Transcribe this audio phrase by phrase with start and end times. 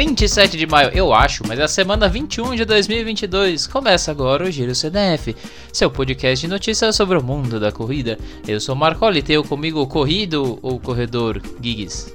[0.00, 3.66] 27 de maio, eu acho, mas é a semana 21 de 2022.
[3.66, 5.36] Começa agora o Giro CDF,
[5.70, 8.18] seu podcast de notícias sobre o mundo da corrida.
[8.48, 12.14] Eu sou o Marcoli, tenho comigo o corrido ou corredor Giggs.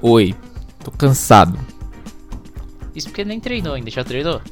[0.00, 0.34] Oi,
[0.82, 1.56] tô cansado.
[2.92, 4.42] Isso porque nem treinou ainda, já treinou?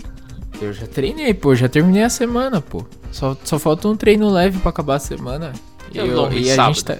[0.63, 2.87] Eu já treinei, pô, já terminei a semana, pô.
[3.11, 5.55] Só, só falta um treino leve pra acabar a semana.
[5.93, 6.75] E o longo de a sábado?
[6.75, 6.99] gente tá.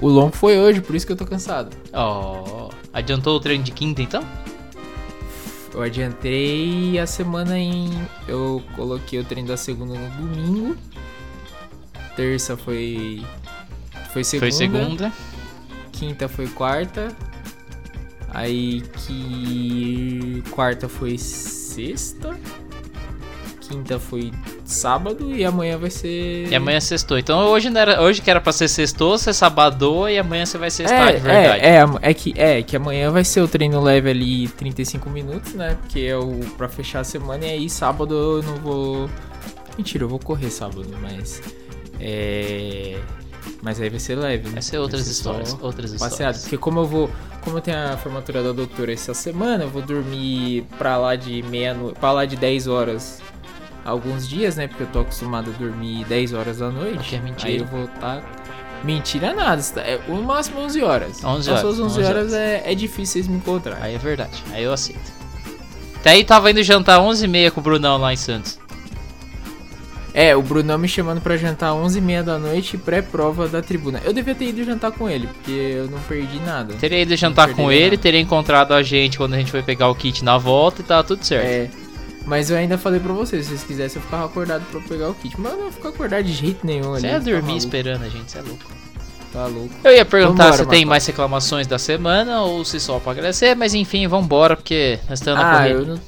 [0.00, 1.76] O longo foi hoje, por isso que eu tô cansado.
[1.92, 4.22] Oh, adiantou o treino de quinta então?
[5.74, 7.90] Eu adiantei a semana em.
[8.28, 10.76] Eu coloquei o treino da segunda no domingo.
[12.14, 13.24] Terça foi.
[14.12, 14.40] Foi segunda.
[14.40, 15.12] Foi segunda.
[15.92, 17.16] Quinta foi quarta.
[18.28, 20.42] Aí que.
[20.50, 22.38] Quarta foi sexta.
[23.62, 24.30] Quinta foi
[24.72, 26.48] sábado e amanhã vai ser.
[26.48, 27.18] E amanhã é sextou.
[27.18, 30.58] Então hoje, não era, hoje que era pra ser sextou, você sabadou e amanhã você
[30.58, 31.60] vai sextar é, de verdade.
[31.64, 35.54] É, é, é, que, é que amanhã vai ser o treino leve ali 35 minutos,
[35.54, 35.76] né?
[35.80, 39.10] Porque é o pra fechar a semana e aí sábado eu não vou.
[39.76, 41.42] Mentira, eu vou correr sábado, mas.
[42.00, 42.98] É.
[43.60, 44.54] Mas aí vai ser leve, né?
[44.54, 45.56] Vai ser outras só histórias.
[45.60, 46.12] Outras Passeado.
[46.12, 46.42] histórias.
[46.42, 47.10] Porque como eu vou.
[47.42, 51.42] Como eu tenho a formatura da doutora essa semana, eu vou dormir pra lá de
[51.44, 51.76] meia.
[51.98, 53.20] Pra lá de 10 horas
[53.84, 54.66] alguns dias, né?
[54.68, 57.08] Porque eu tô acostumado a dormir 10 horas da noite.
[57.08, 57.48] Que é mentira.
[57.50, 58.22] Aí eu vou estar.
[58.84, 61.22] Mentira nada, tá- é o máximo 11 horas.
[61.24, 63.78] 11 Passou horas, as 11 11 horas é, é difícil vocês me encontrar.
[63.80, 64.42] Aí é verdade.
[64.52, 65.12] Aí eu aceito.
[65.96, 68.58] Até aí tava indo jantar 11h30 com o Brunão lá em Santos.
[70.14, 74.00] É, o Brunão me chamando pra jantar 11h30 da noite, pré-prova da tribuna.
[74.04, 76.74] Eu devia ter ido jantar com ele, porque eu não perdi nada.
[76.74, 78.02] Teria ido jantar com ele, nada.
[78.02, 81.02] teria encontrado a gente quando a gente foi pegar o kit na volta e tava
[81.02, 81.46] tudo certo.
[81.46, 81.81] É.
[82.26, 85.14] Mas eu ainda falei pra vocês, se vocês quisessem eu ficava acordado pra pegar o
[85.14, 85.34] kit.
[85.40, 87.06] Mas eu não vou ficar acordado de jeito nenhum Você ali.
[87.06, 88.64] ia tá dormir maluco, esperando a gente, você é louco.
[89.32, 89.70] Tá louco.
[89.82, 90.88] Eu ia perguntar Vambora, se tem Marcão.
[90.90, 95.42] mais reclamações da semana ou se só pra agradecer, mas enfim, vambora, porque nós estamos
[95.42, 95.78] na Ah, corrida.
[95.80, 96.00] eu não.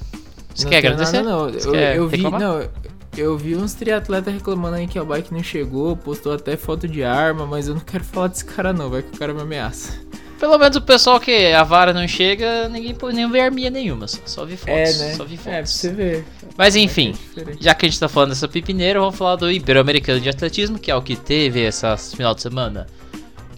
[0.54, 1.22] Você não quer agradecer?
[1.22, 1.50] Nada, não.
[1.52, 2.68] Você Eu, eu vi, não,
[3.16, 7.02] eu vi uns triatletas reclamando aí que a bike não chegou, postou até foto de
[7.02, 9.98] arma, mas eu não quero falar desse cara não, vai que o cara me ameaça.
[10.44, 14.06] Pelo menos o pessoal que a vara não chega, ninguém pô- nem vê arminha nenhuma,
[14.06, 14.94] só, só vi fotos.
[15.16, 15.48] Só vi É, fotos.
[15.48, 16.24] pra você ver.
[16.54, 20.20] Mas enfim, É já que a gente tá falando dessa pipineira, vamos falar do Ibero-Americano
[20.20, 22.86] de Atletismo, que é o que teve essa final de semana.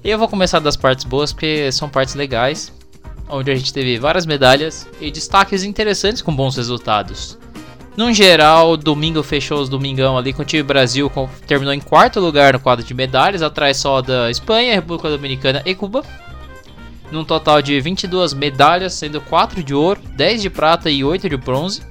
[0.05, 2.73] E eu vou começar das partes boas, porque são partes legais,
[3.29, 7.37] onde a gente teve várias medalhas e destaques interessantes com bons resultados.
[7.97, 12.21] No geral, domingo fechou os domingão ali com o time Brasil, com- terminou em quarto
[12.21, 16.05] lugar no quadro de medalhas, atrás só da Espanha, República Dominicana e Cuba.
[17.11, 21.37] Num total de 22 medalhas, sendo 4 de ouro, 10 de prata e 8 de
[21.37, 21.83] bronze.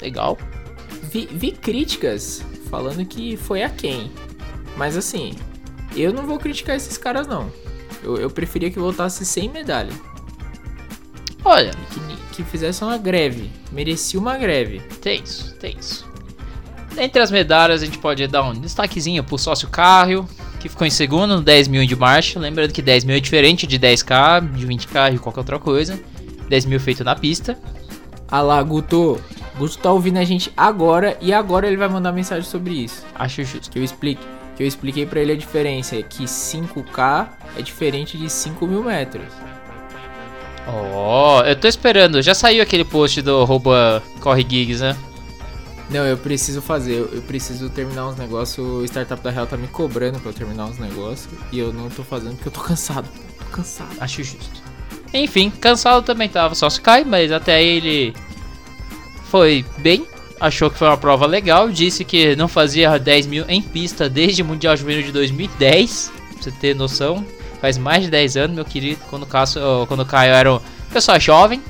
[0.00, 0.36] Legal.
[1.10, 4.10] Vi, vi críticas falando que foi a quem.
[4.76, 5.34] Mas assim,
[5.94, 7.52] eu não vou criticar esses caras não.
[8.02, 9.92] Eu, eu preferia que voltasse sem medalha.
[11.44, 13.50] Olha, Que, que fizesse uma greve.
[13.70, 14.80] Merecia uma greve.
[15.00, 16.10] tem isso, tem isso.
[16.96, 20.28] Entre as medalhas, a gente pode dar um destaquezinho pro sócio Carrio,
[20.62, 22.38] que ficou em segundo no 10 mil de marcha.
[22.38, 26.00] Lembrando que 10 mil é diferente de 10k, de 20k e qualquer outra coisa.
[26.48, 27.58] 10 mil feito na pista.
[28.30, 29.20] Ah lá, Guto.
[29.58, 33.04] Guto tá ouvindo a gente agora e agora ele vai mandar mensagem sobre isso.
[33.12, 33.70] Acho justo.
[33.72, 34.22] Que eu explique.
[34.56, 35.96] Que eu expliquei pra ele a diferença.
[35.96, 39.26] É que 5K é diferente de 5 mil metros.
[40.68, 42.22] Ó, eu tô esperando.
[42.22, 44.96] Já saiu aquele post do arroba Corre Gigs, né?
[45.92, 46.94] Não, eu preciso fazer.
[46.94, 48.66] Eu, preciso terminar uns negócios.
[48.66, 51.28] O Startup da Real tá me cobrando pra eu terminar uns negócios.
[51.52, 53.08] E eu não tô fazendo porque eu tô cansado.
[53.38, 53.90] Tô cansado.
[54.00, 54.62] Acho justo.
[55.12, 58.14] Enfim, cansado também tava só se cai, mas até aí ele
[59.24, 60.06] foi bem.
[60.40, 61.68] Achou que foi uma prova legal.
[61.68, 66.10] Disse que não fazia 10 mil em pista desde o Mundial Juvenil de 2010.
[66.32, 67.24] Pra você ter noção.
[67.60, 69.00] Faz mais de 10 anos, meu querido.
[69.10, 70.60] Quando o, Cássio, quando Caio era um
[70.90, 71.62] pessoal jovem.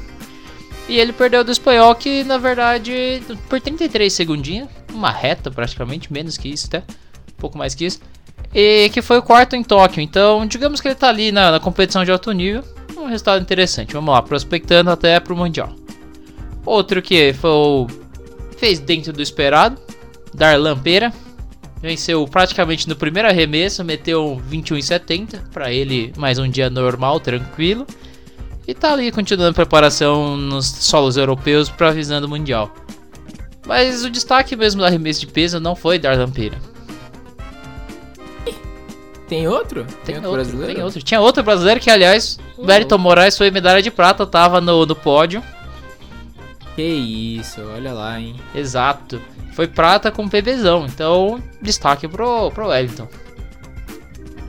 [0.89, 6.37] E ele perdeu do espanhol, que na verdade, por 33 segundinhos, uma reta praticamente, menos
[6.37, 8.01] que isso até, um pouco mais que isso.
[8.55, 10.03] E que foi o quarto em Tóquio.
[10.03, 12.63] Então, digamos que ele tá ali na, na competição de alto nível.
[12.97, 13.95] Um resultado interessante.
[13.95, 15.75] Vamos lá, prospectando até pro Mundial.
[16.67, 17.87] Outro que foi o-
[18.59, 19.81] fez dentro do esperado,
[20.35, 21.13] Darlan Pera.
[21.81, 25.41] Venceu praticamente no primeiro arremesso, meteu um 21,70.
[25.51, 27.87] Pra ele, mais um dia normal, tranquilo.
[28.67, 32.73] E tá ali continuando a preparação nos solos europeus para visando o Mundial.
[33.67, 36.59] Mas o destaque mesmo do arremesso de peso não foi Darlan Pera.
[39.29, 39.87] Tem outro?
[40.05, 40.75] Tem, outro, outro, brasileiro?
[40.75, 41.03] tem outro.
[41.03, 43.03] Tinha outro brasileiro que, aliás, Wellington louco.
[43.03, 45.43] Moraes foi medalha de prata, tava no, no pódio.
[46.77, 48.37] Que isso, olha lá, hein.
[48.55, 49.21] Exato.
[49.55, 50.87] Foi prata com PBzão.
[50.87, 53.09] Então, destaque pro, pro Wellington.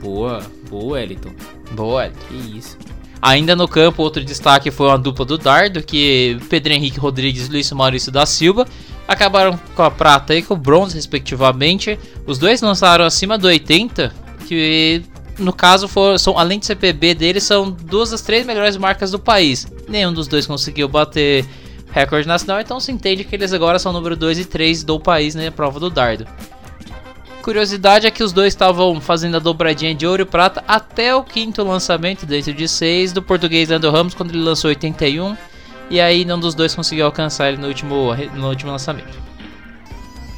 [0.02, 1.32] Boa, boa, Eliton.
[1.70, 2.26] Boa, Wellington.
[2.28, 2.78] Que isso.
[3.20, 7.50] Ainda no campo, outro destaque foi uma dupla do dardo, que Pedro Henrique Rodrigues e
[7.50, 8.66] Luiz Maurício da Silva
[9.08, 11.98] acabaram com a prata e com o bronze, respectivamente.
[12.26, 14.12] Os dois lançaram acima do 80,
[14.46, 15.02] que
[15.38, 15.88] no caso,
[16.18, 19.66] são, além de CPB deles, são duas das três melhores marcas do país.
[19.88, 21.44] Nenhum dos dois conseguiu bater
[21.90, 25.34] recorde nacional, então se entende que eles agora são número 2 e 3 do país
[25.34, 26.26] na prova do dardo.
[27.44, 31.22] Curiosidade é que os dois estavam fazendo a dobradinha de ouro e prata até o
[31.22, 35.36] quinto lançamento, dentro de 6, do português Leandro Ramos, quando ele lançou 81.
[35.90, 39.18] E aí nenhum dos dois conseguiu alcançar ele no último, no último lançamento.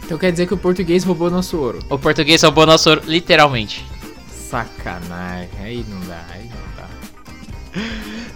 [0.05, 1.79] Então quer dizer que o português roubou nosso ouro.
[1.89, 3.87] O português roubou nosso ouro, literalmente.
[4.29, 6.66] Sacanagem, aí não dá, aí não dá.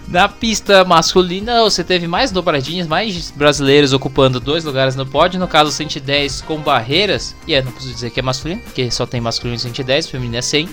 [0.08, 5.38] Na pista masculina, você teve mais dobradinhas, mais brasileiros ocupando dois lugares no pódio.
[5.38, 7.36] No caso, 110 com barreiras.
[7.46, 10.42] E é, não preciso dizer que é masculino, porque só tem masculino 110, feminino é
[10.42, 10.68] 100.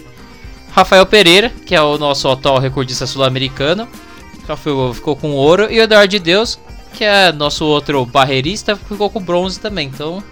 [0.72, 3.88] Rafael Pereira, que é o nosso atual recordista sul-americano,
[4.94, 5.72] ficou, com ouro.
[5.72, 6.60] E o Eduardo de Deus,
[6.94, 9.88] que é nosso outro barreirista, ficou com bronze também.
[9.88, 10.24] Então,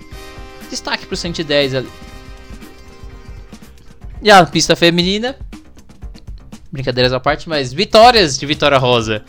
[0.69, 1.89] destaque pro 110 ali.
[4.21, 5.35] E a pista feminina.
[6.75, 9.23] Brincadeiras à parte, mas vitórias de Vitória Rosa.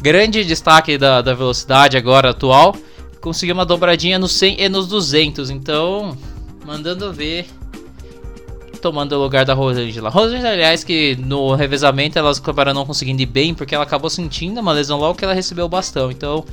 [0.00, 2.74] Grande destaque da, da velocidade agora atual.
[3.20, 5.50] Conseguiu uma dobradinha no 100 e nos 200.
[5.50, 6.16] Então,
[6.64, 7.46] mandando ver.
[8.80, 10.08] Tomando o lugar da Rosângela.
[10.08, 13.54] Rosângela, aliás, que no revezamento elas acabaram não conseguindo ir bem.
[13.54, 16.10] Porque ela acabou sentindo uma lesão logo que ela recebeu o bastão.
[16.10, 16.44] Então,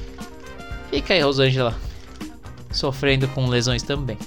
[0.89, 1.73] fica aí, Rosângela.
[2.71, 4.17] Sofrendo com lesões também.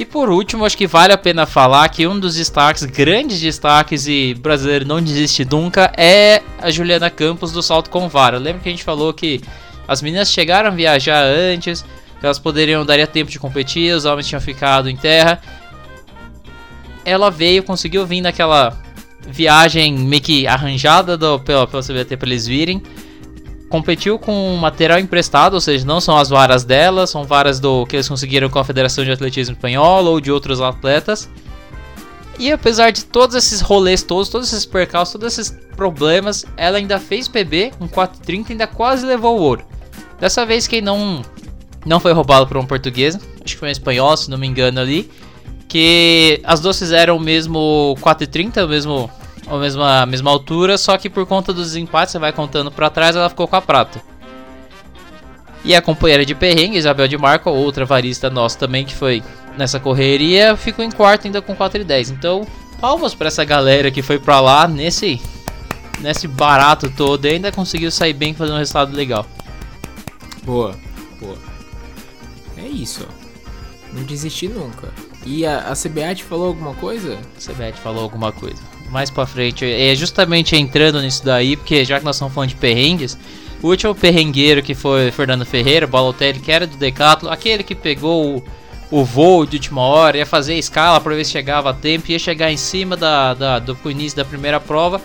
[0.00, 4.06] E por último, acho que vale a pena falar que um dos destaques, grandes destaques
[4.06, 8.38] e brasileiro não desiste nunca, é a Juliana Campos do salto com vara.
[8.38, 9.42] Lembra que a gente falou que
[9.86, 11.82] as meninas chegaram a viajar antes,
[12.18, 15.38] que elas poderiam daria tempo de competir, os homens tinham ficado em terra.
[17.04, 18.80] Ela veio, conseguiu vir naquela
[19.28, 22.82] viagem meio que arranjada do, pela, pela CBT para eles virem
[23.70, 27.96] competiu com material emprestado, ou seja, não são as varas dela, são varas do que
[27.96, 31.30] eles conseguiram com a Federação de Atletismo Espanhola ou de outros atletas.
[32.36, 36.98] E apesar de todos esses rolês todos, todos esses percalços, todos esses problemas, ela ainda
[36.98, 39.64] fez PB com 4,30 e ainda quase levou o ouro.
[40.18, 41.22] Dessa vez quem não
[41.86, 44.80] não foi roubado por um português, acho que foi um espanhol, se não me engano
[44.80, 45.10] ali,
[45.68, 49.10] que as duas fizeram o mesmo 4,30, o mesmo
[49.50, 53.16] a mesma, mesma altura, só que por conta dos empates, você vai contando para trás,
[53.16, 54.00] ela ficou com a prata.
[55.64, 59.22] E a companheira de perrengue, Isabel de Marco, outra varista nossa também, que foi
[59.58, 62.10] nessa correria, ficou em quarto ainda com 4 e 10.
[62.10, 62.46] Então,
[62.80, 65.20] palmas para essa galera que foi para lá nesse
[66.00, 69.26] nesse barato todo e ainda conseguiu sair bem fazer um resultado legal.
[70.44, 70.74] Boa,
[71.20, 71.36] boa.
[72.56, 73.06] É isso.
[73.92, 74.88] Não desistir nunca.
[75.26, 77.18] E a, a CBAT falou alguma coisa?
[77.36, 79.64] A CBAT falou alguma coisa mais pra frente.
[79.64, 83.16] É justamente entrando nisso daí, porque já que nós estamos falando de perrengues,
[83.62, 88.36] o último perrengueiro que foi Fernando Ferreira, Balotelli, que era do Decathlon, aquele que pegou
[88.36, 88.44] o,
[88.90, 92.10] o voo de última hora, ia fazer a escala para ver se chegava a tempo,
[92.10, 95.00] ia chegar em cima da, da, do início da primeira prova,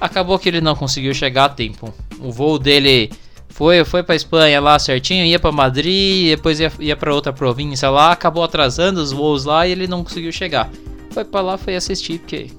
[0.00, 1.92] acabou que ele não conseguiu chegar a tempo.
[2.20, 3.10] O voo dele
[3.48, 7.90] foi, foi para Espanha lá certinho, ia para Madrid, depois ia, ia para outra província
[7.90, 10.70] lá, acabou atrasando os voos lá e ele não conseguiu chegar.
[11.10, 12.50] Foi para lá, foi assistir, porque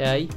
[0.00, 0.28] até aí.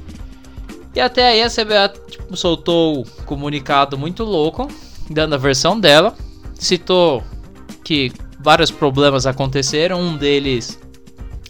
[0.94, 4.68] E até aí a CBA tipo, soltou um comunicado muito louco,
[5.10, 6.14] dando a versão dela.
[6.54, 7.22] Citou
[7.82, 10.78] que vários problemas aconteceram, um deles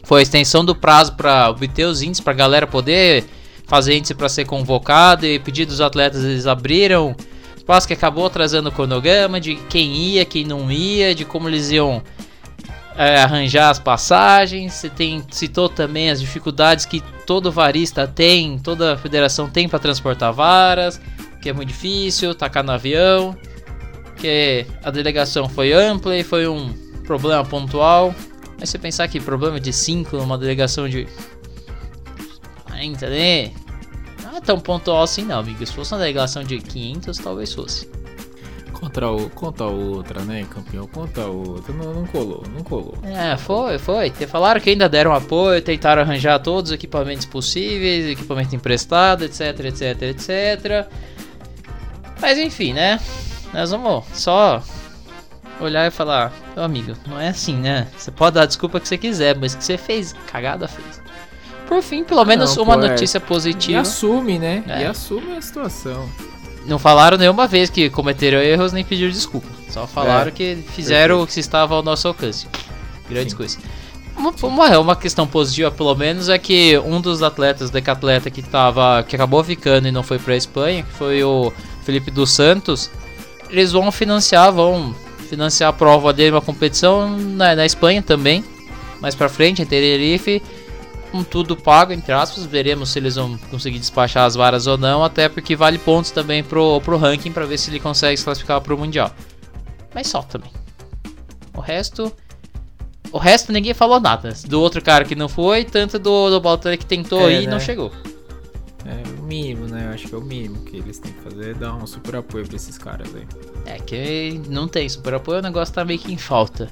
[0.05, 3.25] foi a extensão do prazo para obter os índices, para a galera poder
[3.67, 7.17] fazer índice para ser convocado e pedir dos atletas eles abriram
[7.57, 11.71] espaço que acabou atrasando o cronograma de quem ia, quem não ia, de como eles
[11.71, 12.03] iam
[12.97, 14.75] é, arranjar as passagens.
[14.75, 20.33] Você tem, citou também as dificuldades que todo varista tem, toda federação tem para transportar
[20.33, 21.01] varas,
[21.41, 23.37] que é muito difícil, tacar no avião,
[24.17, 26.73] que a delegação foi ampla e foi um
[27.07, 28.15] problema pontual.
[28.59, 31.07] Mas você pensar que problema de 5 numa delegação de
[32.65, 33.51] 40, né?
[34.23, 35.65] Não é tão pontual assim não, amigo.
[35.67, 37.89] Se fosse uma delegação de 500, talvez fosse.
[38.85, 40.87] Contra, o, contra outra, né, campeão?
[40.87, 41.73] Contra outra.
[41.73, 42.95] Não, não colou, não colou.
[43.03, 44.11] É, foi, foi.
[44.11, 50.03] Falaram que ainda deram apoio, tentaram arranjar todos os equipamentos possíveis, equipamento emprestado, etc, etc,
[50.03, 50.87] etc.
[52.21, 53.01] Mas enfim, né?
[53.55, 54.63] Nós vamos só
[55.59, 57.89] olhar e falar, meu amigo, não é assim, né?
[57.97, 61.03] Você pode dar a desculpa que você quiser, mas que você fez, cagada fez.
[61.67, 62.89] Por fim, pelo menos não, uma pô, é.
[62.91, 63.21] notícia é.
[63.21, 63.79] positiva.
[63.79, 64.63] E assume, né?
[64.69, 64.83] É.
[64.83, 66.07] E assume a situação
[66.67, 69.49] não falaram nenhuma vez que cometeram erros nem pediram desculpa.
[69.69, 71.31] Só falaram é, que fizeram perfeito.
[71.31, 72.47] o que estava ao nosso alcance.
[73.09, 73.37] Grandes Sim.
[73.37, 73.59] coisas.
[74.17, 79.03] uma, uma, uma questão positiva, pelo menos, é que um dos atletas, decatleta que tava.
[79.03, 81.53] que acabou ficando e não foi pra Espanha, que foi o
[81.83, 82.91] Felipe dos Santos,
[83.51, 84.95] eles vão financiar, vão
[85.29, 88.45] financiar a prova dele, uma competição na, na Espanha também,
[89.01, 90.43] mais pra frente, em Tenerife,
[91.15, 92.45] com tudo pago, entre aspas.
[92.45, 96.43] Veremos se eles vão conseguir despachar as varas ou não, até porque vale pontos também
[96.43, 99.13] pro, pro ranking para ver se ele consegue se classificar pro Mundial.
[99.95, 100.51] Mas só também.
[101.57, 102.13] O resto.
[103.13, 104.35] O resto ninguém falou nada.
[104.49, 107.47] Do outro cara que não foi, tanto do, do Baltani que tentou É, ir e
[107.47, 107.53] né?
[107.53, 107.93] não chegou.
[108.85, 109.87] É o mínimo, né?
[109.87, 112.17] Eu acho que é o mínimo que eles têm que fazer é dar um super
[112.17, 113.25] apoio pra esses caras aí.
[113.67, 116.69] É que não tem super apoio, o negócio tá meio que em falta.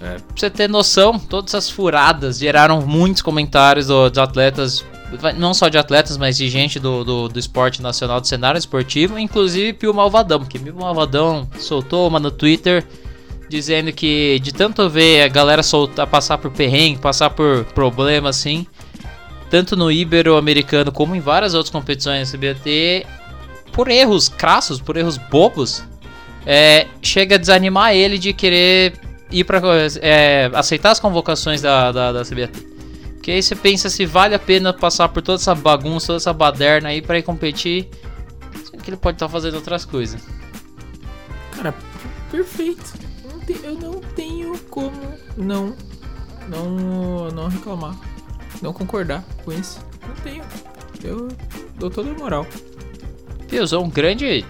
[0.00, 0.14] É.
[0.16, 4.84] Pra você ter noção, todas as furadas geraram muitos comentários do- dos atletas,
[5.36, 9.18] não só de atletas, mas de gente do, do, do esporte nacional, do cenário esportivo,
[9.18, 12.84] inclusive Pio Malvadão, porque Pio Malvadão soltou uma no Twitter
[13.48, 18.66] dizendo que de tanto ver a galera soltar, passar por perrengue, passar por problema assim,
[19.48, 23.06] tanto no Ibero-Americano como em várias outras competições da CBT,
[23.72, 25.84] por erros crassos, por erros bobos,
[26.44, 28.94] é, chega a desanimar ele de querer
[29.34, 29.60] ir para
[30.54, 32.74] aceitar as convocações da, da, da CBT.
[33.14, 36.32] Porque aí você pensa se vale a pena passar por toda essa bagunça, toda essa
[36.32, 37.88] baderna aí para ir competir,
[38.70, 40.22] sendo que ele pode estar fazendo outras coisas.
[41.56, 41.74] Cara,
[42.30, 42.92] perfeito.
[43.62, 44.92] Eu não tenho como
[45.36, 45.74] não,
[46.48, 47.94] não, não reclamar,
[48.62, 49.80] não concordar com isso.
[50.06, 50.44] Não tenho.
[51.02, 51.28] Eu
[51.78, 52.46] dou toda a moral.
[53.48, 54.44] Piozão, um grande.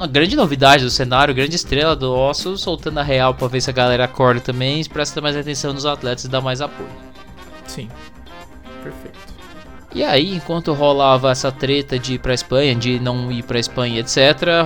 [0.00, 3.68] Uma grande novidade do cenário, grande estrela do osso, soltando a real pra ver se
[3.68, 6.88] a galera acorda também, presta mais atenção nos atletas e dá mais apoio.
[7.66, 7.86] Sim.
[8.82, 9.18] Perfeito.
[9.94, 14.00] E aí, enquanto rolava essa treta de ir pra Espanha, de não ir pra Espanha,
[14.00, 14.16] etc.,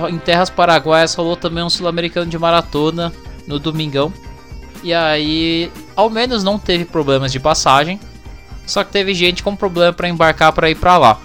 [0.09, 3.11] em terras paraguaias rolou também um sul-americano de maratona
[3.45, 4.13] no domingão.
[4.85, 7.99] E aí, ao menos não teve problemas de passagem,
[8.65, 11.19] só que teve gente com problema pra embarcar pra ir pra lá.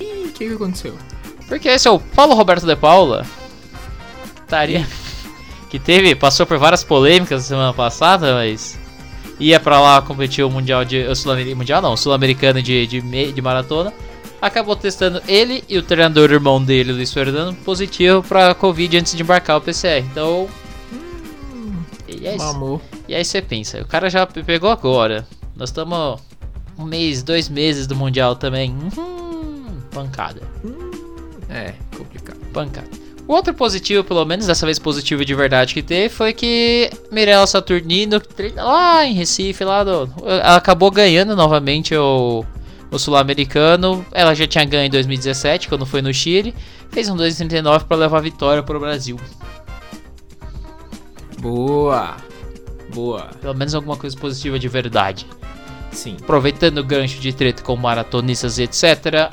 [0.00, 0.96] E o que, que aconteceu?
[1.48, 3.24] Porque esse é o Paulo Roberto de Paula,
[4.34, 4.86] que estaria,
[5.70, 8.78] que teve, passou por várias polêmicas na semana passada, mas
[9.38, 13.42] ia pra lá competir o mundial de o sul-americano, mundial não, sul-americano de, de de
[13.42, 13.92] maratona.
[14.40, 19.22] Acabou testando ele e o treinador irmão dele, Luiz Fernando, positivo pra Covid antes de
[19.22, 20.04] embarcar o PCR.
[20.10, 20.48] Então,
[22.06, 22.36] e é.
[22.36, 22.80] Mamou.
[23.08, 25.26] E aí você pensa, o cara já pe- pegou agora.
[25.56, 26.20] Nós estamos
[26.78, 28.70] um mês, dois meses do mundial também.
[28.96, 30.42] Uhum, pancada.
[31.54, 32.38] É, complicado.
[32.52, 32.88] pancada.
[33.26, 37.46] O outro positivo, pelo menos dessa vez positivo de verdade que teve, foi que Mirella
[37.46, 38.20] Saturnino,
[38.56, 42.44] lá em Recife, lá do, ela acabou ganhando novamente o,
[42.90, 44.04] o Sul-Americano.
[44.12, 46.54] Ela já tinha ganho em 2017, quando foi no Chile.
[46.90, 49.18] Fez um 2,39 para levar a vitória para o Brasil.
[51.38, 52.16] Boa.
[52.92, 53.30] Boa.
[53.40, 55.26] Pelo menos alguma coisa positiva de verdade.
[55.92, 56.16] Sim.
[56.20, 59.32] Aproveitando o gancho de treta com maratonistas e etc.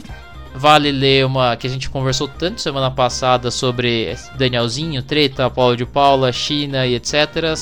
[0.53, 5.85] Vale ler uma que a gente conversou tanto semana passada sobre Danielzinho, treta, Paulo de
[5.85, 7.55] Paula, China e etc.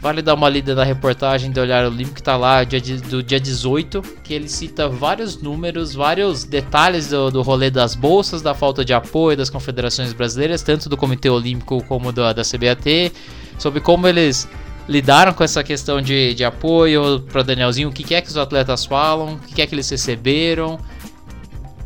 [0.00, 4.02] Vale dar uma lida na reportagem do Olhar Olímpico que tá lá do dia 18,
[4.22, 8.92] que ele cita vários números, vários detalhes do, do rolê das bolsas, da falta de
[8.92, 13.10] apoio das confederações brasileiras, tanto do Comitê Olímpico como da, da CBAT,
[13.58, 14.46] sobre como eles
[14.86, 18.36] lidaram com essa questão de, de apoio para Danielzinho, o que, que é que os
[18.36, 20.78] atletas falam, o que, que é que eles receberam,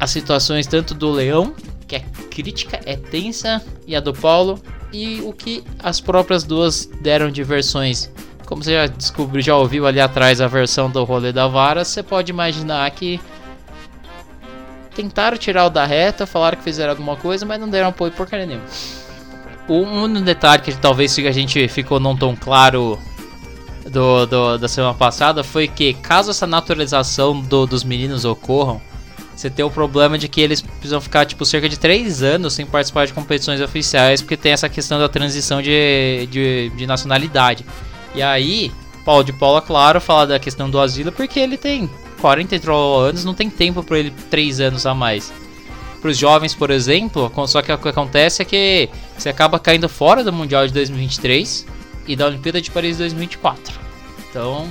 [0.00, 1.54] as situações tanto do Leão,
[1.86, 4.58] que é crítica, é tensa, e a do Paulo,
[4.92, 8.10] e o que as próprias duas deram de versões.
[8.46, 12.02] Como você já descobriu, já ouviu ali atrás a versão do rolê da vara, você
[12.02, 13.20] pode imaginar que
[14.94, 18.46] tentaram tirar o da reta, falaram que fizeram alguma coisa, mas não deram apoio porcaria
[18.46, 18.66] nenhuma.
[19.68, 22.98] Um, detalhe que talvez a gente ficou não tão claro
[23.88, 28.80] do, do- da semana passada foi que caso essa naturalização do- dos meninos ocorram,
[29.40, 32.66] você tem o problema de que eles precisam ficar tipo cerca de 3 anos sem
[32.66, 37.64] participar de competições oficiais, porque tem essa questão da transição de, de, de nacionalidade.
[38.14, 38.70] E aí,
[39.02, 41.88] Paulo de Paula, claro, fala da questão do asilo, porque ele tem
[42.20, 45.32] 40 e troll anos, não tem tempo para ele 3 anos a mais.
[46.02, 49.88] Para os jovens, por exemplo, só que o que acontece é que você acaba caindo
[49.88, 51.66] fora do Mundial de 2023
[52.06, 53.80] e da Olimpíada de Paris 2024.
[54.28, 54.68] Então,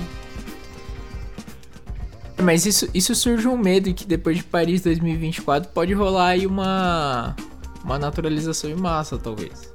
[2.41, 7.35] Mas isso, isso surge um medo que depois de Paris 2024 pode rolar aí uma,
[7.83, 9.71] uma naturalização em massa, talvez.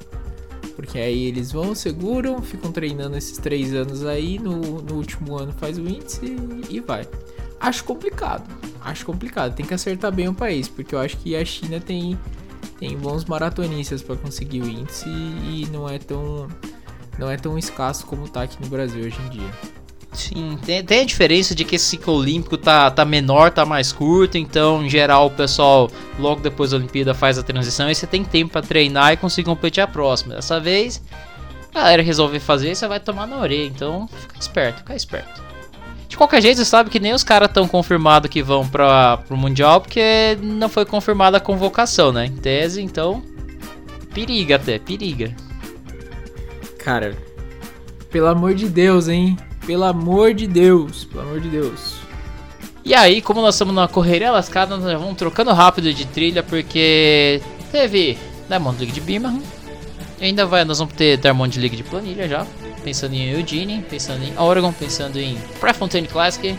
[0.75, 5.52] Porque aí eles vão, seguram, ficam treinando esses três anos aí, no, no último ano
[5.52, 7.06] faz o índice e, e vai.
[7.61, 8.44] Acho complicado,
[8.80, 9.54] acho complicado.
[9.54, 12.18] Tem que acertar bem o país, porque eu acho que a China tem,
[12.78, 16.49] tem bons maratonistas para conseguir o índice e não é tão
[17.18, 19.84] não é tão escasso como tá aqui no Brasil hoje em dia.
[20.14, 23.92] Sim, tem, tem, a diferença de que esse ciclo olímpico tá, tá menor, tá mais
[23.92, 28.06] curto, então em geral o pessoal logo depois da Olimpíada faz a transição e você
[28.06, 30.37] tem tempo para treinar e conseguir competir a próxima.
[30.37, 31.02] Dessa vez,
[31.75, 35.42] a galera resolver fazer, você vai tomar na orelha, então fica esperto, fica esperto.
[36.09, 39.37] De qualquer jeito, você sabe que nem os caras estão confirmados que vão para o
[39.37, 42.26] Mundial, porque não foi confirmada a convocação, né?
[42.26, 43.21] Em tese, então.
[44.14, 45.35] Periga até, periga.
[46.78, 47.16] Cara,
[48.12, 49.37] pelo amor de Deus, hein?
[49.66, 51.97] Pelo amor de Deus, pelo amor de Deus.
[52.85, 57.40] E aí, como nós estamos numa correria lascada, nós vamos trocando rápido de trilha, porque
[57.73, 58.18] teve
[58.49, 59.42] Diamond League de Birmingham.
[60.21, 62.47] ainda vai, nós vamos ter Diamond League de planilha já
[62.85, 66.54] pensando em Eugene, pensando em Oregon, pensando em Prefontaine Classic.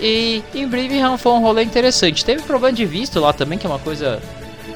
[0.00, 2.24] E em Birmingham foi um rolê interessante.
[2.24, 4.20] Teve problema de visto lá também, que é uma coisa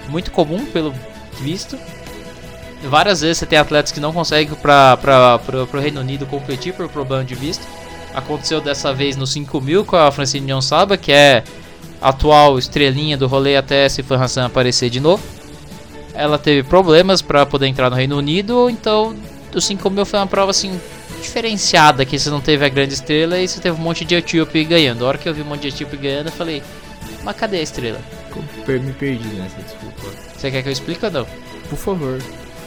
[0.09, 0.95] muito comum pelo
[1.41, 1.77] visto.
[2.83, 5.41] Várias vezes você tem atletas que não conseguem para
[5.75, 7.67] o Reino Unido competir por problema de visto.
[8.15, 11.43] Aconteceu dessa vez no 5000 com a Francine Saba, que é
[12.01, 15.23] atual estrelinha do rolê até se Hassan aparecer de novo.
[16.15, 19.15] Ela teve problemas para poder entrar no Reino Unido, então
[19.55, 20.81] o 5 mil foi uma prova assim
[21.21, 24.65] diferenciada, que você não teve a grande estrela e você teve um monte de etíope
[24.65, 25.05] ganhando.
[25.05, 26.63] A hora que eu vi um monte de etíope ganhando, eu falei,
[27.23, 27.99] mas cadê a estrela?
[28.67, 30.03] Me perdi nessa, desculpa.
[30.37, 31.27] Você quer que eu explique ou não?
[31.69, 32.19] Por favor,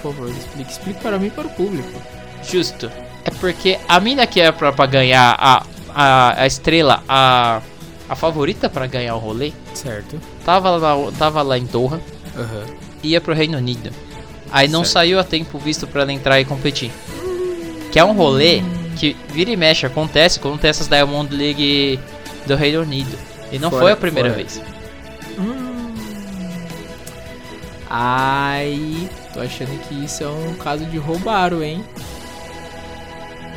[0.01, 0.71] por favor, explique.
[0.71, 2.01] Explique para mim e para o público.
[2.43, 2.91] Justo.
[3.25, 5.63] É porque a mina que é pra, pra ganhar a,
[5.93, 7.61] a, a estrela, a,
[8.07, 10.19] a favorita para ganhar o rolê, certo?
[10.45, 12.01] Tava lá, tava lá em Doha,
[12.35, 12.75] uhum.
[13.03, 13.91] ia pro Reino Unido.
[14.51, 14.93] Aí não certo.
[14.93, 16.91] saiu a tempo visto para ela entrar e competir.
[17.91, 18.61] Que é um rolê
[18.97, 21.99] que vira e mexe, acontece quando tem essas Diamond League
[22.45, 23.17] do Reino Unido.
[23.51, 24.43] E não fora, foi a primeira fora.
[24.43, 24.61] vez.
[25.37, 25.93] Hum.
[27.89, 31.83] Ai, tô achando que isso é um caso de roubaro, hein?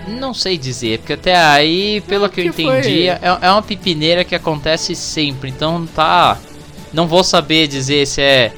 [0.06, 4.24] Não sei dizer, porque até aí, pelo que, que, eu entendi, é, é uma pipineira
[4.24, 5.48] que acontece sempre.
[5.48, 6.38] Então tá.
[6.92, 8.52] Não vou saber dizer se é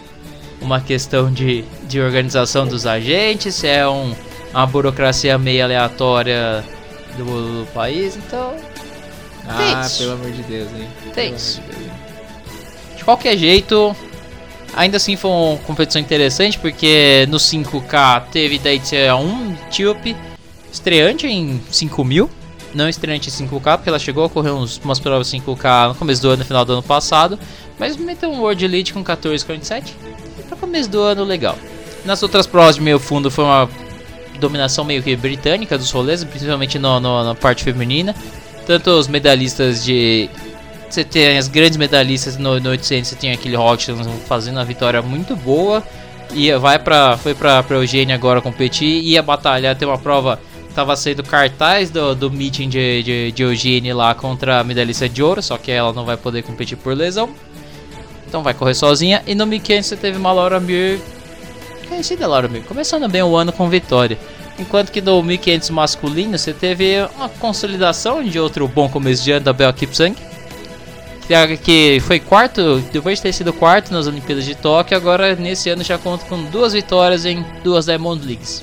[0.60, 4.14] uma questão de, de organização dos agentes, se é um,
[4.52, 6.64] uma burocracia meio aleatória
[7.16, 8.54] do, do país, então.
[9.46, 10.88] Ah, pelo amor de Deus, hein?
[11.14, 11.60] Tem isso.
[11.60, 13.94] De, de qualquer jeito,
[14.76, 18.80] ainda assim foi uma competição interessante, porque no 5K teve daí
[19.14, 20.16] um Etíope,
[20.72, 22.28] estreante em 5000,
[22.74, 26.20] não estreante em 5K, porque ela chegou a correr uns, umas provas 5K no começo
[26.20, 27.38] do ano, no final do ano passado,
[27.78, 29.92] mas meteu um World Elite com 14,47
[30.48, 31.56] para começo do ano legal.
[32.04, 33.68] Nas outras provas de meio fundo foi uma
[34.38, 38.14] dominação meio que britânica dos rolês, principalmente no, no, na parte feminina.
[38.66, 40.28] Tanto os medalhistas de.
[40.94, 45.02] Você tem as grandes medalhistas no, no 800, você tem aquele Hodgson fazendo uma vitória
[45.02, 45.82] muito boa.
[46.32, 49.02] E vai pra, foi pra, pra Eugênia agora competir.
[49.02, 50.40] Ia batalhar, tem uma prova.
[50.74, 55.42] Tava sendo cartaz do, do meeting de, de, de lá contra a medalhista de ouro,
[55.42, 57.34] só que ela não vai poder competir por lesão
[58.34, 59.22] então vai correr sozinha.
[59.28, 61.00] E no 1500 você teve uma Laura Mir,
[61.88, 64.18] conhecida Laura Mir, começando bem o ano com vitória.
[64.58, 69.44] Enquanto que no 1500 masculino você teve uma consolidação de outro bom começo de ano
[69.44, 70.16] da Bel Kipsang.
[71.62, 75.82] Que foi quarto, depois de ter sido quarto nas Olimpíadas de Tóquio, agora nesse ano
[75.82, 78.62] já conta com duas vitórias em duas Diamond Leagues.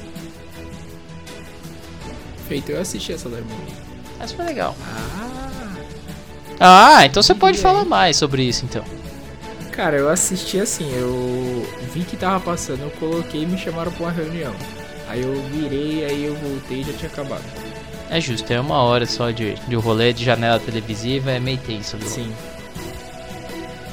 [2.47, 3.73] Feito, eu assisti essa Diamond League.
[4.19, 4.75] Essa foi legal.
[6.59, 8.83] Ah, ah então você pode falar mais sobre isso então.
[9.71, 14.05] Cara, eu assisti assim, eu vi que tava passando, eu coloquei e me chamaram pra
[14.05, 14.53] uma reunião.
[15.07, 17.43] Aí eu virei, aí eu voltei e já tinha acabado.
[18.11, 21.95] É justo, é uma hora só de, de rolê de janela televisiva, é meio tenso.
[21.95, 22.09] Viu?
[22.09, 22.29] Sim.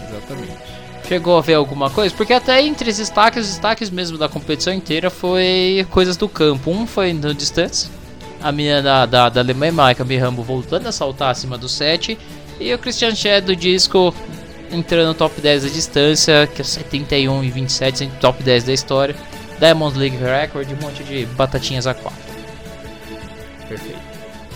[0.08, 0.58] Exatamente.
[1.06, 2.12] Chegou a ver alguma coisa?
[2.16, 6.68] Porque até entre os destaques, os destaques mesmo da competição inteira foi coisas do campo.
[6.72, 7.88] Um foi no distância,
[8.42, 12.18] a minha da, da, da Alemanha, Maika Mirambo voltando a saltar acima do 7.
[12.58, 14.12] E o Christian Shed do disco
[14.72, 19.14] entrando no top 10 da distância, que é 71 e 27, top 10 da história.
[19.60, 22.12] Diamond League Record, um monte de batatinhas A4.
[23.68, 24.07] Perfeito.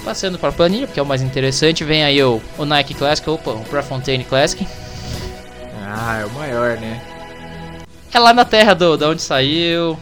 [0.05, 3.29] Passando para a planilha, que é o mais interessante, vem aí o, o Nike Classic,
[3.31, 4.67] opa, o Prefontaine Classic.
[5.87, 7.01] Ah, é o maior, né?
[8.13, 9.99] É lá na terra do, da onde saiu.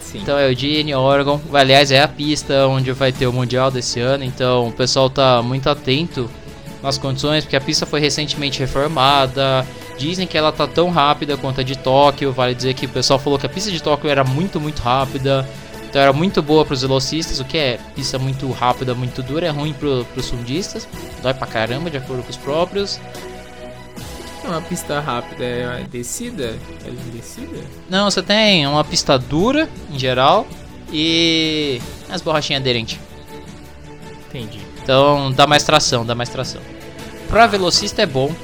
[0.00, 0.20] Sim.
[0.22, 1.40] Então é o Gene, Oregon.
[1.52, 5.42] Aliás, é a pista onde vai ter o Mundial desse ano, então o pessoal tá
[5.42, 6.28] muito atento
[6.82, 9.66] nas condições, porque a pista foi recentemente reformada.
[9.98, 12.32] Dizem que ela tá tão rápida quanto a de Tóquio.
[12.32, 15.46] Vale dizer que o pessoal falou que a pista de Tóquio era muito, muito rápida.
[15.88, 19.46] Então era muito boa para os velocistas, o que é pista muito rápida, muito dura,
[19.46, 20.86] é ruim para os fundistas.
[21.22, 23.00] Dói pra caramba, de acordo com os próprios.
[24.44, 26.58] É uma pista rápida, é descida?
[26.84, 27.58] É descida?
[27.88, 30.46] Não, você tem uma pista dura, em geral,
[30.92, 32.98] e As borrachinhas aderentes.
[34.28, 34.60] Entendi.
[34.82, 36.60] Então dá mais tração, dá mais tração.
[37.28, 38.34] Pra velocista é bom.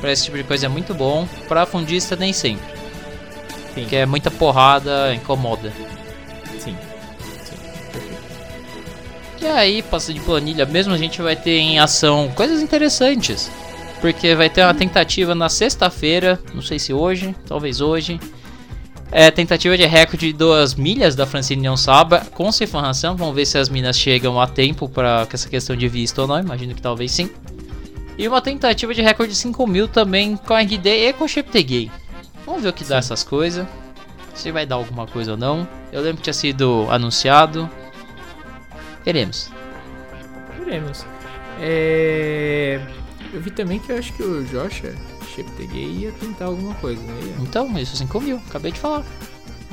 [0.00, 1.26] Pra esse tipo de coisa é muito bom.
[1.48, 2.66] Pra fundista nem sempre.
[3.74, 3.82] Sim.
[3.82, 5.72] Porque é muita porrada, incomoda.
[9.40, 13.50] E aí, passa de planilha mesmo, a gente vai ter em ação coisas interessantes.
[14.00, 18.20] Porque vai ter uma tentativa na sexta-feira, não sei se hoje, talvez hoje.
[19.10, 23.16] É, tentativa de recorde de duas milhas da Francine Saba com Ciforração.
[23.16, 26.40] Vamos ver se as minas chegam a tempo para essa questão de visto ou não.
[26.40, 27.30] Imagino que talvez sim.
[28.18, 31.28] E uma tentativa de recorde de 5 mil também com a RD e com o
[31.28, 31.90] Cheptegei.
[32.44, 33.66] Vamos ver o que dá essas coisas.
[34.34, 35.66] Se vai dar alguma coisa ou não.
[35.92, 37.70] Eu lembro que tinha sido anunciado.
[39.06, 39.50] Veremos.
[40.58, 41.06] Veremos.
[41.60, 42.80] É...
[43.32, 44.92] Eu vi também que eu acho que o Joshua
[45.34, 47.14] Cheptegei ia tentar alguma coisa, né?
[47.22, 49.04] Ia- Então, isso 5 mil, acabei de falar.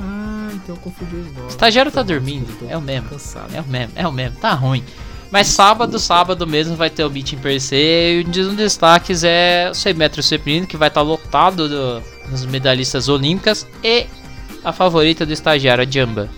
[0.00, 1.50] Ah, então eu confundi os nomes.
[1.52, 3.08] Estagiário tá dormindo, é o mesmo.
[3.10, 3.54] Cansado.
[3.54, 4.82] É o mesmo, é o mesmo, tá ruim.
[5.30, 7.74] Mas sábado, sábado mesmo vai ter o meeting per se.
[7.76, 12.46] E um dos destaques é o 100 metros feminino, que vai estar lotado do, dos
[12.46, 13.66] medalhistas olímpicas.
[13.82, 14.06] E
[14.64, 16.28] a favorita do estagiário, a Jamba.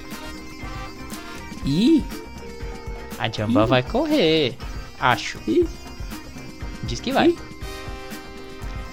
[1.64, 2.02] Ih,
[3.18, 3.66] A Jamba Ih.
[3.66, 4.56] vai correr,
[5.00, 5.38] acho.
[5.48, 5.66] ih.
[6.84, 7.34] Diz que vai.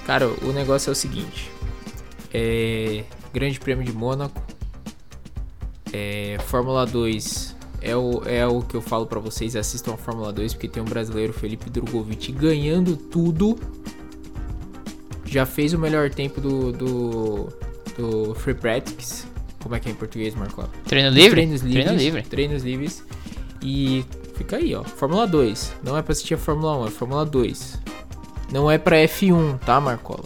[0.06, 1.50] Cara, o negócio é o seguinte.
[2.34, 3.04] É.
[3.34, 4.42] Grande Prêmio de Mônaco.
[5.92, 6.38] É.
[6.48, 7.56] Fórmula 2.
[7.82, 9.56] É o, é o que eu falo pra vocês.
[9.56, 13.60] Assistam a Fórmula 2 porque tem um brasileiro, Felipe Drogovic, ganhando tudo.
[15.26, 16.72] Já fez o melhor tempo do.
[16.72, 17.50] do.
[17.98, 19.26] do Free Practice.
[19.62, 20.68] Como é que é em português, Marco?
[20.86, 21.32] Treino livre?
[21.32, 21.86] Treinos livres.
[21.86, 22.22] Treino livre.
[22.24, 23.04] Treinos livres.
[23.64, 24.84] E fica aí, ó.
[24.84, 25.74] Fórmula 2.
[25.84, 27.80] Não é pra assistir a Fórmula 1, é Fórmula 2.
[28.52, 30.26] Não é pra F1, tá, Marcola?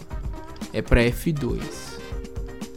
[0.72, 1.60] É pra F2.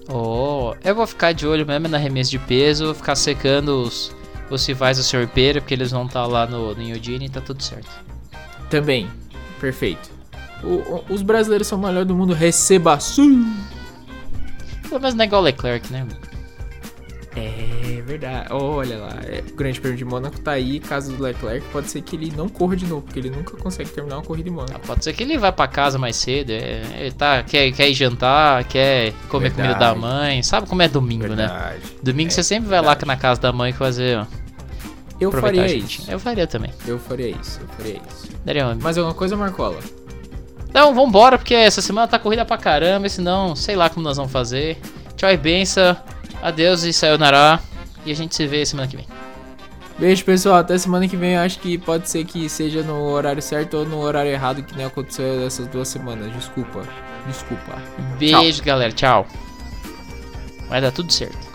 [0.08, 4.14] Oh, eu vou ficar de olho mesmo na remessa de peso, vou ficar secando os,
[4.50, 5.28] os rivais do Sr.
[5.28, 7.90] Pera, porque eles vão estar lá no, no Eugene e tá tudo certo.
[8.70, 9.10] Também.
[9.60, 10.10] Perfeito.
[10.64, 12.34] O- o- os brasileiros são o melhor do mundo.
[12.34, 13.46] Receba sim.
[14.88, 16.06] Pelo menos não é igual o Leclerc, né?
[17.36, 18.48] É verdade.
[18.52, 19.20] Olha lá.
[19.26, 20.80] é, o Grande Prêmio de Mônaco tá aí.
[20.80, 23.90] Caso do Leclerc, pode ser que ele não corra de novo, porque ele nunca consegue
[23.90, 24.80] terminar uma corrida em Ah, Mônaco.
[24.86, 27.94] Pode ser que ele vá pra casa mais cedo, é, ele tá, quer, quer ir
[27.94, 29.70] jantar, quer comer Verdade.
[29.74, 31.48] comida da mãe, sabe como é domingo, né?
[31.48, 31.82] Verdade.
[32.04, 34.26] Domingo É, você sempre vai lá na casa da mãe fazer, ó,
[35.20, 36.12] Eu aproveitar faria isso.
[36.12, 36.72] Eu faria também.
[36.86, 37.62] Eu faria isso.
[37.62, 38.30] Eu faria isso.
[38.44, 38.76] Daria uma...
[38.76, 39.80] Mais alguma coisa, Marcola?
[40.70, 44.32] Então, vambora, porque essa semana tá corrida pra caramba, senão, sei lá como nós vamos
[44.32, 44.78] fazer.
[45.18, 45.96] Tchau e benção,
[46.42, 47.60] adeus e sayonara,
[48.06, 49.08] e a gente se vê semana que vem.
[50.00, 50.58] Beijo, pessoal.
[50.58, 51.36] Até semana que vem.
[51.36, 54.76] Eu acho que pode ser que seja no horário certo ou no horário errado, que
[54.76, 56.34] nem aconteceu essas duas semanas.
[56.34, 56.82] Desculpa.
[57.28, 57.80] Desculpa.
[58.18, 59.28] Beijo, galera, tchau.
[60.68, 61.51] Vai dar tudo certo.